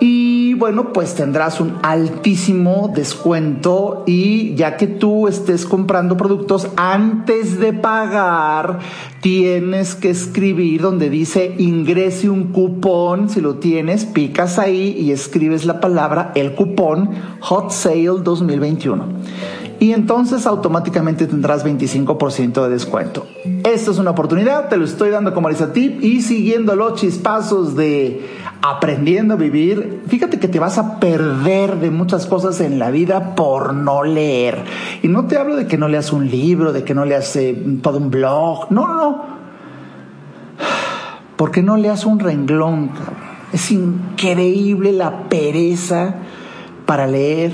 y 0.00 0.33
bueno, 0.54 0.92
pues 0.92 1.14
tendrás 1.14 1.60
un 1.60 1.78
altísimo 1.82 2.90
descuento 2.94 4.04
y 4.06 4.54
ya 4.54 4.76
que 4.76 4.86
tú 4.86 5.28
estés 5.28 5.66
comprando 5.66 6.16
productos 6.16 6.68
antes 6.76 7.58
de 7.58 7.72
pagar, 7.72 8.78
tienes 9.20 9.94
que 9.94 10.10
escribir 10.10 10.80
donde 10.82 11.10
dice 11.10 11.54
ingrese 11.58 12.30
un 12.30 12.52
cupón, 12.52 13.28
si 13.28 13.40
lo 13.40 13.56
tienes, 13.56 14.04
picas 14.04 14.58
ahí 14.58 14.96
y 14.98 15.12
escribes 15.12 15.64
la 15.64 15.80
palabra, 15.80 16.32
el 16.34 16.54
cupón 16.54 17.10
Hot 17.40 17.70
Sale 17.70 18.22
2021. 18.22 19.04
Y 19.80 19.92
entonces 19.92 20.46
automáticamente 20.46 21.26
tendrás 21.26 21.64
25% 21.64 22.62
de 22.64 22.70
descuento. 22.70 23.26
Esta 23.64 23.90
es 23.90 23.98
una 23.98 24.10
oportunidad, 24.10 24.68
te 24.68 24.76
lo 24.76 24.84
estoy 24.84 25.10
dando 25.10 25.34
como 25.34 25.48
Tip 25.50 26.02
y 26.02 26.22
siguiendo 26.22 26.76
los 26.76 27.00
chispazos 27.00 27.76
de 27.76 28.24
aprendiendo 28.62 29.34
a 29.34 29.36
vivir, 29.36 30.02
fíjate 30.08 30.38
que 30.38 30.48
te 30.48 30.58
vas 30.58 30.78
a 30.78 30.98
perder 30.98 31.76
de 31.80 31.90
muchas 31.90 32.26
cosas 32.26 32.60
en 32.60 32.78
la 32.78 32.90
vida 32.90 33.34
por 33.34 33.74
no 33.74 34.04
leer. 34.04 34.64
Y 35.02 35.08
no 35.08 35.26
te 35.26 35.36
hablo 35.36 35.56
de 35.56 35.66
que 35.66 35.76
no 35.76 35.88
leas 35.88 36.12
un 36.12 36.30
libro, 36.30 36.72
de 36.72 36.82
que 36.82 36.94
no 36.94 37.04
leas 37.04 37.36
eh, 37.36 37.54
todo 37.82 37.98
un 37.98 38.10
blog, 38.10 38.70
no, 38.70 38.88
no, 38.88 38.94
no. 38.94 39.24
Porque 41.36 41.62
no 41.62 41.76
leas 41.76 42.06
un 42.06 42.20
renglón, 42.20 42.90
Es 43.52 43.70
increíble 43.70 44.92
la 44.92 45.28
pereza 45.28 46.14
para 46.86 47.06
leer 47.06 47.52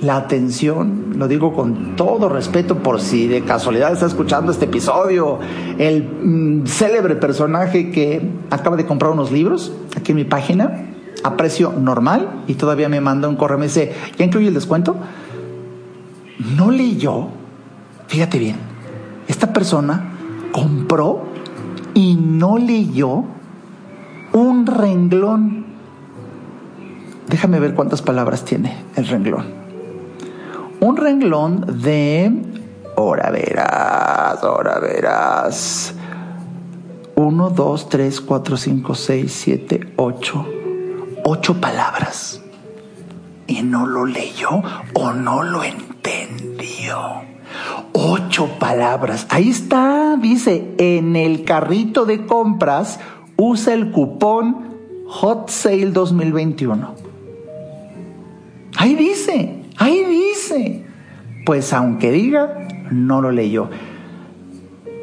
la 0.00 0.16
atención, 0.16 1.14
lo 1.16 1.26
digo 1.26 1.52
con 1.52 1.96
todo 1.96 2.28
respeto 2.28 2.78
por 2.78 3.00
si 3.00 3.26
de 3.26 3.42
casualidad 3.42 3.92
está 3.92 4.06
escuchando 4.06 4.52
este 4.52 4.66
episodio, 4.66 5.38
el 5.78 6.04
mm, 6.04 6.66
célebre 6.66 7.16
personaje 7.16 7.90
que 7.90 8.22
acaba 8.50 8.76
de 8.76 8.86
comprar 8.86 9.10
unos 9.10 9.32
libros 9.32 9.72
aquí 9.96 10.12
en 10.12 10.16
mi 10.16 10.24
página 10.24 10.84
a 11.24 11.36
precio 11.36 11.72
normal 11.72 12.44
y 12.46 12.54
todavía 12.54 12.88
me 12.88 13.00
manda 13.00 13.28
un 13.28 13.34
correo, 13.34 13.58
me 13.58 13.66
dice, 13.66 13.92
¿ya 14.16 14.24
incluye 14.24 14.48
el 14.48 14.54
descuento? 14.54 14.96
No 16.56 16.70
leyó, 16.70 17.28
fíjate 18.06 18.38
bien, 18.38 18.56
esta 19.26 19.52
persona 19.52 20.12
compró 20.52 21.24
y 21.94 22.14
no 22.14 22.56
leyó 22.56 23.24
un 24.32 24.66
renglón. 24.66 25.66
Déjame 27.26 27.58
ver 27.58 27.74
cuántas 27.74 28.00
palabras 28.00 28.44
tiene 28.44 28.76
el 28.94 29.08
renglón 29.08 29.57
un 30.80 30.96
renglón 30.96 31.82
de, 31.82 32.32
ahora 32.96 33.30
verás, 33.30 34.42
ahora 34.42 34.78
verás, 34.78 35.94
1, 37.16 37.50
2, 37.50 37.88
3, 37.88 38.20
4, 38.20 38.56
5, 38.56 38.94
6, 38.94 39.32
7, 39.32 39.92
8, 39.96 40.46
8 41.24 41.60
palabras. 41.60 42.42
Y 43.46 43.62
no 43.62 43.86
lo 43.86 44.04
leyó 44.04 44.62
o 44.92 45.12
no 45.12 45.42
lo 45.42 45.64
entendió. 45.64 47.22
Ocho 47.94 48.46
palabras. 48.58 49.26
Ahí 49.30 49.48
está, 49.48 50.16
dice, 50.20 50.74
en 50.76 51.16
el 51.16 51.44
carrito 51.44 52.04
de 52.04 52.26
compras 52.26 53.00
usa 53.36 53.72
el 53.72 53.90
cupón 53.90 54.76
Hot 55.06 55.48
Sale 55.48 55.92
2021. 55.92 56.94
Ahí 58.76 58.94
dice, 58.94 59.58
Ahí 59.78 60.04
dice. 60.04 60.27
Pues 61.44 61.72
aunque 61.72 62.10
diga, 62.10 62.68
no 62.90 63.20
lo 63.20 63.30
leyó. 63.30 63.70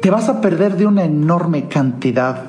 Te 0.00 0.10
vas 0.10 0.28
a 0.28 0.40
perder 0.40 0.76
de 0.76 0.86
una 0.86 1.04
enorme 1.04 1.68
cantidad 1.68 2.44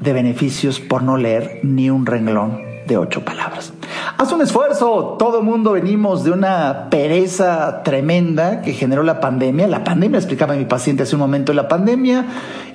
de 0.00 0.12
beneficios 0.12 0.80
por 0.80 1.02
no 1.02 1.16
leer 1.16 1.60
ni 1.62 1.90
un 1.90 2.06
renglón 2.06 2.60
de 2.86 2.96
ocho 2.96 3.24
palabras. 3.24 3.72
Haz 4.18 4.32
un 4.32 4.40
esfuerzo. 4.40 5.16
Todo 5.18 5.42
mundo 5.42 5.72
venimos 5.72 6.24
de 6.24 6.30
una 6.30 6.88
pereza 6.88 7.82
tremenda 7.82 8.62
que 8.62 8.72
generó 8.72 9.02
la 9.02 9.20
pandemia. 9.20 9.66
La 9.66 9.84
pandemia, 9.84 10.18
explicaba 10.18 10.54
mi 10.54 10.64
paciente 10.64 11.02
hace 11.02 11.16
un 11.16 11.20
momento, 11.20 11.52
la 11.52 11.68
pandemia 11.68 12.24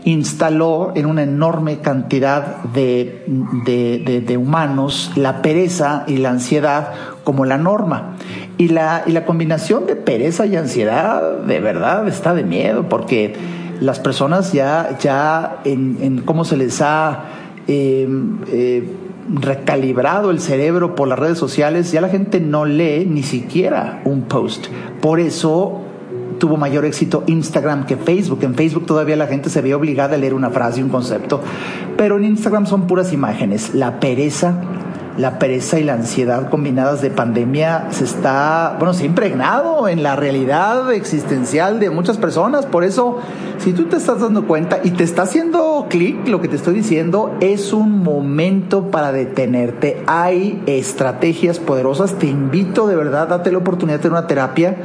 instaló 0.03 0.91
en 0.95 1.05
una 1.05 1.23
enorme 1.23 1.79
cantidad 1.79 2.57
de, 2.63 3.23
de 4.25 4.37
humanos 4.37 5.11
la 5.15 5.41
pereza 5.41 6.03
y 6.07 6.17
la 6.17 6.31
ansiedad 6.31 6.91
como 7.31 7.45
la 7.45 7.57
norma. 7.57 8.17
Y 8.57 8.67
la, 8.67 9.03
y 9.05 9.13
la 9.13 9.23
combinación 9.25 9.87
de 9.87 9.95
pereza 9.95 10.45
y 10.45 10.57
ansiedad 10.57 11.37
de 11.37 11.61
verdad 11.61 12.05
está 12.09 12.33
de 12.33 12.43
miedo 12.43 12.89
porque 12.89 13.33
las 13.79 14.01
personas 14.01 14.51
ya, 14.51 14.97
ya 14.99 15.61
en, 15.63 16.23
cómo 16.25 16.43
se 16.43 16.57
les 16.57 16.81
ha 16.81 17.23
em, 17.67 18.39
eh, 18.51 18.85
recalibrado 19.33 20.29
el 20.29 20.41
cerebro 20.41 20.93
por 20.93 21.07
las 21.07 21.17
redes 21.17 21.37
sociales, 21.37 21.93
ya 21.93 22.01
la 22.01 22.09
gente 22.09 22.41
no 22.41 22.65
lee 22.65 23.05
ni 23.09 23.23
siquiera 23.23 24.01
un 24.03 24.23
post. 24.23 24.67
Por 24.99 25.21
eso 25.21 25.79
tuvo 26.37 26.57
mayor 26.57 26.83
éxito 26.83 27.23
Instagram 27.27 27.85
que 27.85 27.95
Facebook. 27.95 28.39
En 28.41 28.55
Facebook 28.55 28.85
todavía 28.85 29.15
la 29.15 29.27
gente 29.27 29.49
se 29.49 29.61
ve 29.61 29.73
obligada 29.73 30.15
a 30.15 30.17
leer 30.17 30.33
una 30.33 30.49
frase 30.49 30.83
un 30.83 30.89
concepto, 30.89 31.39
pero 31.95 32.17
en 32.17 32.25
Instagram 32.25 32.65
son 32.65 32.87
puras 32.87 33.13
imágenes. 33.13 33.73
La 33.73 34.01
pereza 34.01 34.80
la 35.17 35.39
pereza 35.39 35.79
y 35.79 35.83
la 35.83 35.93
ansiedad 35.93 36.49
combinadas 36.49 37.01
de 37.01 37.09
pandemia 37.09 37.87
se 37.91 38.05
está, 38.05 38.75
bueno, 38.77 38.93
se 38.93 39.03
ha 39.03 39.05
impregnado 39.07 39.87
en 39.87 40.03
la 40.03 40.15
realidad 40.15 40.91
existencial 40.93 41.79
de 41.79 41.89
muchas 41.89 42.17
personas. 42.17 42.65
Por 42.65 42.83
eso, 42.83 43.19
si 43.57 43.73
tú 43.73 43.85
te 43.85 43.97
estás 43.97 44.21
dando 44.21 44.47
cuenta 44.47 44.79
y 44.83 44.91
te 44.91 45.03
está 45.03 45.23
haciendo 45.23 45.87
clic 45.89 46.27
lo 46.27 46.41
que 46.41 46.47
te 46.47 46.55
estoy 46.55 46.75
diciendo, 46.75 47.35
es 47.41 47.73
un 47.73 48.03
momento 48.03 48.89
para 48.89 49.11
detenerte. 49.11 50.01
Hay 50.07 50.63
estrategias 50.65 51.59
poderosas. 51.59 52.13
Te 52.13 52.27
invito 52.27 52.87
de 52.87 52.95
verdad, 52.95 53.27
date 53.27 53.51
la 53.51 53.57
oportunidad 53.57 53.97
de 53.97 54.03
tener 54.03 54.17
una 54.17 54.27
terapia. 54.27 54.77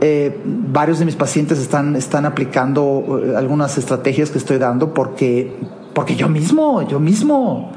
Eh, 0.00 0.40
varios 0.44 0.98
de 0.98 1.04
mis 1.04 1.16
pacientes 1.16 1.58
están, 1.58 1.96
están 1.96 2.24
aplicando 2.24 3.20
eh, 3.20 3.36
algunas 3.36 3.78
estrategias 3.78 4.30
que 4.30 4.38
estoy 4.38 4.58
dando 4.58 4.94
porque, 4.94 5.56
porque 5.92 6.14
yo 6.14 6.28
mismo, 6.28 6.86
yo 6.86 7.00
mismo 7.00 7.72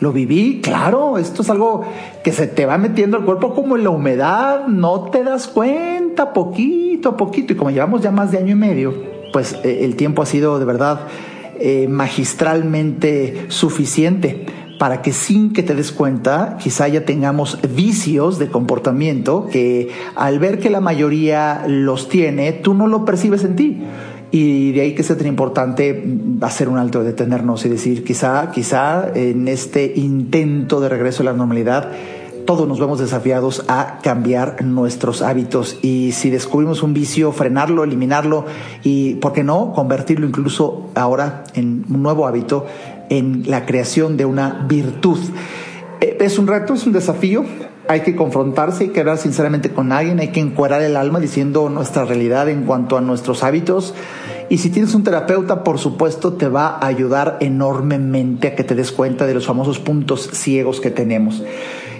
lo 0.00 0.12
viví, 0.12 0.60
claro, 0.62 1.18
esto 1.18 1.42
es 1.42 1.50
algo 1.50 1.84
que 2.22 2.32
se 2.32 2.46
te 2.46 2.66
va 2.66 2.76
metiendo 2.78 3.16
al 3.16 3.24
cuerpo 3.24 3.54
como 3.54 3.76
en 3.76 3.84
la 3.84 3.90
humedad, 3.90 4.66
no 4.66 5.02
te 5.10 5.24
das 5.24 5.46
cuenta, 5.48 6.32
poquito 6.32 7.10
a 7.10 7.16
poquito, 7.16 7.52
y 7.52 7.56
como 7.56 7.70
llevamos 7.70 8.02
ya 8.02 8.10
más 8.10 8.30
de 8.30 8.38
año 8.38 8.52
y 8.52 8.58
medio, 8.58 8.94
pues 9.32 9.54
eh, 9.64 9.84
el 9.84 9.96
tiempo 9.96 10.22
ha 10.22 10.26
sido 10.26 10.58
de 10.58 10.64
verdad 10.64 11.00
eh, 11.58 11.88
magistralmente 11.88 13.46
suficiente 13.48 14.46
para 14.78 15.00
que 15.00 15.12
sin 15.12 15.52
que 15.52 15.62
te 15.62 15.74
des 15.74 15.92
cuenta, 15.92 16.58
quizá 16.60 16.86
ya 16.88 17.04
tengamos 17.04 17.58
vicios 17.74 18.38
de 18.38 18.48
comportamiento 18.48 19.48
que 19.50 19.88
al 20.14 20.38
ver 20.38 20.58
que 20.58 20.70
la 20.70 20.80
mayoría 20.80 21.64
los 21.66 22.08
tiene, 22.08 22.52
tú 22.52 22.74
no 22.74 22.86
lo 22.86 23.04
percibes 23.04 23.44
en 23.44 23.56
ti. 23.56 23.82
Y 24.30 24.72
de 24.72 24.80
ahí 24.80 24.94
que 24.94 25.02
sea 25.02 25.16
tan 25.16 25.28
importante 25.28 26.04
hacer 26.40 26.68
un 26.68 26.78
alto, 26.78 27.04
detenernos 27.04 27.64
y 27.64 27.68
decir, 27.68 28.04
quizá, 28.04 28.50
quizá 28.50 29.08
en 29.14 29.48
este 29.48 29.92
intento 29.96 30.80
de 30.80 30.88
regreso 30.88 31.22
a 31.22 31.26
la 31.26 31.32
normalidad, 31.32 31.92
todos 32.46 32.68
nos 32.68 32.78
vemos 32.78 33.00
desafiados 33.00 33.64
a 33.68 33.98
cambiar 34.02 34.64
nuestros 34.64 35.20
hábitos 35.20 35.78
y 35.82 36.12
si 36.12 36.30
descubrimos 36.30 36.82
un 36.82 36.94
vicio, 36.94 37.32
frenarlo, 37.32 37.82
eliminarlo 37.82 38.46
y, 38.84 39.14
¿por 39.16 39.32
qué 39.32 39.42
no?, 39.42 39.72
convertirlo 39.72 40.26
incluso 40.26 40.88
ahora 40.94 41.44
en 41.54 41.84
un 41.90 42.02
nuevo 42.02 42.26
hábito, 42.26 42.66
en 43.10 43.42
la 43.46 43.66
creación 43.66 44.16
de 44.16 44.24
una 44.24 44.64
virtud. 44.68 45.18
Eh, 46.00 46.18
es 46.20 46.38
un 46.38 46.46
reto, 46.46 46.74
es 46.74 46.86
un 46.86 46.92
desafío, 46.92 47.44
hay 47.88 48.00
que 48.00 48.16
confrontarse, 48.16 48.84
hay 48.84 48.90
que 48.90 49.00
hablar 49.00 49.18
sinceramente 49.18 49.70
con 49.70 49.92
alguien, 49.92 50.20
hay 50.20 50.28
que 50.28 50.40
encuadrar 50.40 50.82
el 50.82 50.96
alma 50.96 51.20
diciendo 51.20 51.68
nuestra 51.68 52.04
realidad 52.04 52.48
en 52.48 52.64
cuanto 52.64 52.96
a 52.96 53.00
nuestros 53.00 53.42
hábitos. 53.42 53.94
Y 54.48 54.58
si 54.58 54.70
tienes 54.70 54.94
un 54.94 55.02
terapeuta, 55.02 55.64
por 55.64 55.78
supuesto, 55.78 56.34
te 56.34 56.48
va 56.48 56.68
a 56.68 56.86
ayudar 56.86 57.38
enormemente 57.40 58.48
a 58.48 58.54
que 58.54 58.64
te 58.64 58.74
des 58.74 58.92
cuenta 58.92 59.26
de 59.26 59.34
los 59.34 59.46
famosos 59.46 59.78
puntos 59.78 60.30
ciegos 60.32 60.80
que 60.80 60.90
tenemos. 60.90 61.42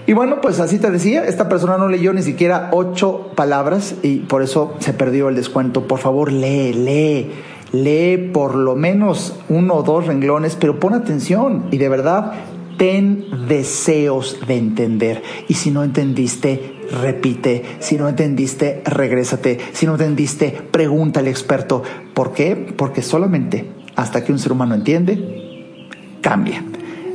Y 0.05 0.13
bueno, 0.13 0.39
pues 0.39 0.61
así 0.61 0.79
te 0.79 0.89
decía, 0.89 1.25
esta 1.25 1.49
persona 1.49 1.77
no 1.77 1.89
leyó 1.89 2.13
ni 2.13 2.21
siquiera 2.21 2.69
ocho 2.71 3.31
palabras 3.35 3.95
y 4.03 4.19
por 4.19 4.41
eso 4.41 4.73
se 4.79 4.93
perdió 4.93 5.27
el 5.27 5.35
descuento. 5.35 5.85
Por 5.85 5.99
favor, 5.99 6.31
lee, 6.31 6.71
lee, 6.71 7.31
lee 7.73 8.29
por 8.33 8.55
lo 8.55 8.75
menos 8.75 9.35
uno 9.49 9.75
o 9.75 9.83
dos 9.83 10.07
renglones, 10.07 10.55
pero 10.55 10.79
pon 10.79 10.93
atención 10.93 11.65
y 11.71 11.77
de 11.77 11.89
verdad 11.89 12.31
ten 12.77 13.47
deseos 13.47 14.39
de 14.47 14.57
entender. 14.57 15.23
Y 15.47 15.55
si 15.55 15.71
no 15.71 15.83
entendiste, 15.83 16.75
repite. 17.01 17.63
Si 17.79 17.97
no 17.97 18.07
entendiste, 18.07 18.81
regrésate. 18.85 19.59
Si 19.73 19.85
no 19.85 19.93
entendiste, 19.93 20.51
pregunta 20.71 21.19
al 21.19 21.27
experto. 21.27 21.83
¿Por 22.13 22.33
qué? 22.33 22.55
Porque 22.55 23.01
solamente 23.01 23.77
hasta 23.97 24.23
que 24.23 24.31
un 24.31 24.39
ser 24.39 24.51
humano 24.51 24.75
entiende, 24.75 25.89
cambia. 26.21 26.63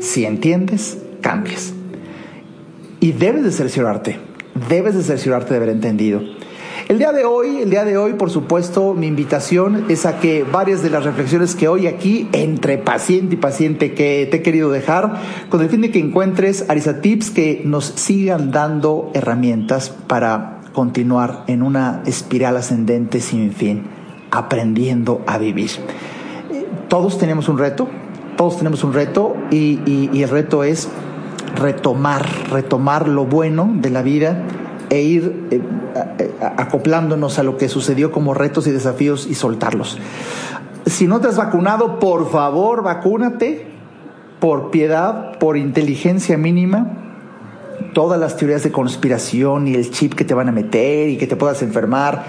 Si 0.00 0.24
entiendes, 0.24 0.98
cambias. 1.20 1.72
Y 3.00 3.12
debes 3.12 3.44
de 3.44 3.52
cerciorarte, 3.52 4.18
debes 4.68 4.94
de 4.94 5.02
cerciorarte 5.02 5.50
de 5.50 5.56
haber 5.56 5.68
entendido. 5.70 6.20
El 6.92 6.98
día 6.98 7.12
de 7.12 7.24
hoy, 7.24 7.62
el 7.62 7.70
día 7.70 7.86
de 7.86 7.96
hoy, 7.96 8.12
por 8.12 8.28
supuesto, 8.28 8.92
mi 8.92 9.06
invitación 9.06 9.86
es 9.88 10.04
a 10.04 10.20
que 10.20 10.44
varias 10.44 10.82
de 10.82 10.90
las 10.90 11.04
reflexiones 11.04 11.54
que 11.54 11.66
hoy 11.66 11.86
aquí, 11.86 12.28
entre 12.32 12.76
paciente 12.76 13.36
y 13.36 13.38
paciente, 13.38 13.94
que 13.94 14.28
te 14.30 14.36
he 14.36 14.42
querido 14.42 14.70
dejar, 14.70 15.14
con 15.48 15.62
el 15.62 15.70
fin 15.70 15.80
de 15.80 15.90
que 15.90 15.98
encuentres 15.98 16.68
Arisa 16.68 17.00
Tips 17.00 17.30
que 17.30 17.62
nos 17.64 17.86
sigan 17.86 18.50
dando 18.50 19.10
herramientas 19.14 19.88
para 19.88 20.60
continuar 20.74 21.44
en 21.46 21.62
una 21.62 22.02
espiral 22.04 22.58
ascendente 22.58 23.20
sin 23.20 23.52
fin, 23.52 23.84
aprendiendo 24.30 25.22
a 25.26 25.38
vivir. 25.38 25.70
Todos 26.88 27.16
tenemos 27.16 27.48
un 27.48 27.56
reto, 27.56 27.88
todos 28.36 28.58
tenemos 28.58 28.84
un 28.84 28.92
reto 28.92 29.34
y, 29.50 29.80
y 30.12 30.22
el 30.22 30.28
reto 30.28 30.62
es 30.62 30.90
retomar, 31.56 32.28
retomar 32.50 33.08
lo 33.08 33.24
bueno 33.24 33.70
de 33.76 33.88
la 33.88 34.02
vida 34.02 34.44
e 34.92 35.00
ir 35.00 35.46
eh, 35.50 35.62
acoplándonos 36.56 37.38
a 37.38 37.42
lo 37.42 37.56
que 37.56 37.68
sucedió 37.68 38.12
como 38.12 38.34
retos 38.34 38.66
y 38.66 38.70
desafíos 38.70 39.26
y 39.28 39.34
soltarlos. 39.34 39.98
Si 40.86 41.06
no 41.06 41.20
te 41.20 41.28
has 41.28 41.36
vacunado, 41.36 41.98
por 41.98 42.30
favor, 42.30 42.82
vacúnate 42.82 43.66
por 44.40 44.70
piedad, 44.70 45.38
por 45.38 45.56
inteligencia 45.56 46.36
mínima. 46.36 46.98
Todas 47.94 48.18
las 48.18 48.36
teorías 48.36 48.64
de 48.64 48.72
conspiración 48.72 49.68
y 49.68 49.74
el 49.74 49.90
chip 49.90 50.14
que 50.14 50.24
te 50.24 50.34
van 50.34 50.48
a 50.48 50.52
meter 50.52 51.08
y 51.08 51.16
que 51.16 51.26
te 51.26 51.36
puedas 51.36 51.62
enfermar, 51.62 52.24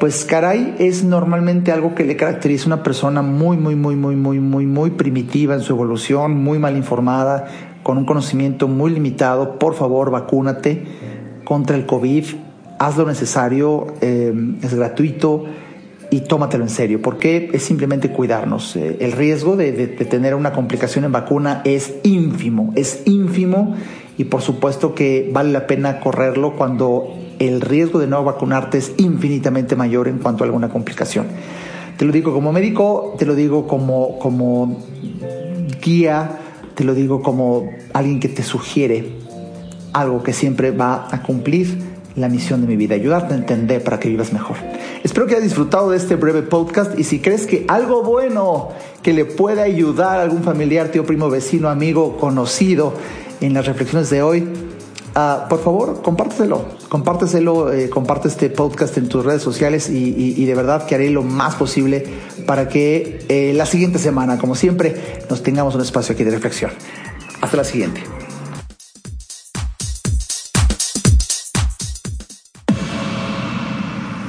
pues 0.00 0.24
caray, 0.24 0.74
es 0.78 1.04
normalmente 1.04 1.70
algo 1.70 1.94
que 1.94 2.04
le 2.04 2.16
caracteriza 2.16 2.64
a 2.64 2.74
una 2.74 2.82
persona 2.82 3.22
muy, 3.22 3.56
muy, 3.56 3.76
muy, 3.76 3.96
muy, 3.96 4.16
muy, 4.16 4.40
muy, 4.40 4.66
muy 4.66 4.90
primitiva 4.90 5.54
en 5.54 5.60
su 5.60 5.74
evolución, 5.74 6.42
muy 6.42 6.58
mal 6.58 6.76
informada, 6.76 7.46
con 7.82 7.98
un 7.98 8.06
conocimiento 8.06 8.66
muy 8.66 8.90
limitado. 8.90 9.58
Por 9.58 9.74
favor, 9.74 10.10
vacúnate 10.10 10.84
contra 11.44 11.76
el 11.76 11.84
COVID, 11.84 12.24
haz 12.82 12.96
lo 12.96 13.06
necesario, 13.06 13.86
eh, 14.00 14.34
es 14.60 14.74
gratuito 14.74 15.44
y 16.10 16.22
tómatelo 16.22 16.64
en 16.64 16.70
serio, 16.70 17.00
porque 17.00 17.48
es 17.52 17.62
simplemente 17.62 18.10
cuidarnos. 18.10 18.74
Eh, 18.74 18.96
el 19.00 19.12
riesgo 19.12 19.56
de, 19.56 19.70
de, 19.70 19.86
tener 19.86 20.34
una 20.34 20.52
complicación 20.52 21.04
en 21.04 21.12
vacuna 21.12 21.62
es 21.64 21.94
ínfimo, 22.02 22.72
es 22.74 23.02
ínfimo 23.06 23.76
y 24.18 24.24
por 24.24 24.42
supuesto 24.42 24.94
que 24.96 25.30
vale 25.32 25.52
la 25.52 25.68
pena 25.68 26.00
correrlo 26.00 26.56
cuando 26.56 27.14
el 27.38 27.60
riesgo 27.60 28.00
de 28.00 28.08
no 28.08 28.22
vacunarte 28.24 28.78
es 28.78 28.92
infinitamente 28.96 29.76
mayor 29.76 30.08
en 30.08 30.18
cuanto 30.18 30.42
a 30.42 30.46
alguna 30.46 30.68
complicación. 30.68 31.26
Te 31.96 32.04
lo 32.04 32.10
digo 32.10 32.32
como 32.32 32.52
médico, 32.52 33.14
te 33.16 33.26
lo 33.26 33.36
digo 33.36 33.68
como, 33.68 34.18
como 34.18 34.84
guía, 35.80 36.32
te 36.74 36.82
lo 36.82 36.94
digo 36.94 37.22
como 37.22 37.70
alguien 37.92 38.18
que 38.18 38.28
te 38.28 38.42
sugiere 38.42 39.22
algo 39.92 40.22
que 40.22 40.32
siempre 40.32 40.72
va 40.72 41.06
a 41.10 41.22
cumplir 41.22 41.91
la 42.16 42.28
misión 42.28 42.60
de 42.60 42.66
mi 42.66 42.76
vida, 42.76 42.94
ayudarte 42.94 43.34
a 43.34 43.36
entender 43.36 43.82
para 43.82 43.98
que 43.98 44.08
vivas 44.08 44.32
mejor. 44.32 44.56
Espero 45.02 45.26
que 45.26 45.34
hayas 45.34 45.44
disfrutado 45.44 45.90
de 45.90 45.96
este 45.96 46.16
breve 46.16 46.42
podcast 46.42 46.98
y 46.98 47.04
si 47.04 47.20
crees 47.20 47.46
que 47.46 47.64
algo 47.68 48.02
bueno 48.02 48.68
que 49.02 49.12
le 49.12 49.24
pueda 49.24 49.62
ayudar 49.62 50.18
a 50.18 50.22
algún 50.22 50.42
familiar, 50.42 50.88
tío, 50.88 51.04
primo, 51.04 51.30
vecino, 51.30 51.68
amigo, 51.68 52.16
conocido 52.16 52.94
en 53.40 53.54
las 53.54 53.66
reflexiones 53.66 54.10
de 54.10 54.22
hoy, 54.22 54.40
uh, 55.16 55.48
por 55.48 55.62
favor, 55.62 56.02
compárteselo, 56.02 56.64
compárteselo, 56.88 57.72
eh, 57.72 57.88
comparte 57.88 58.28
este 58.28 58.50
podcast 58.50 58.96
en 58.98 59.08
tus 59.08 59.24
redes 59.24 59.42
sociales 59.42 59.88
y, 59.90 60.44
de 60.44 60.54
verdad 60.54 60.86
que 60.86 60.94
haré 60.94 61.10
lo 61.10 61.22
más 61.22 61.54
posible 61.54 62.04
para 62.46 62.68
que 62.68 63.24
eh, 63.28 63.52
la 63.54 63.66
siguiente 63.66 63.98
semana, 63.98 64.38
como 64.38 64.54
siempre, 64.54 64.94
nos 65.28 65.42
tengamos 65.42 65.74
un 65.74 65.80
espacio 65.80 66.14
aquí 66.14 66.24
de 66.24 66.30
reflexión. 66.30 66.70
Hasta 67.40 67.56
la 67.56 67.64
siguiente. 67.64 68.21